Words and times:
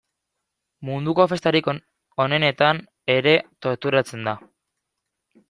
Munduko 0.87 1.25
festarik 1.33 1.69
onenetan 2.25 2.81
ere 3.17 3.35
torturatzen 3.67 4.27
da. 4.31 4.37